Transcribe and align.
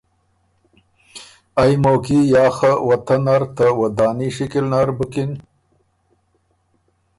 ائ 1.61 1.73
موقعي 1.83 2.21
یا 2.33 2.45
خه 2.55 2.71
وطن 2.89 3.19
نر 3.25 3.43
ته 3.55 3.65
وداني 3.79 4.29
شکِل 4.37 4.63
نر 4.71 4.87
بُکِن 4.97 5.31